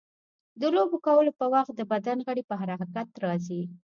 [0.59, 3.61] د لوبو کولو په وخت د بدن غړي په حرکت راځي.